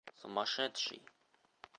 [0.19, 1.01] Сумасшедший.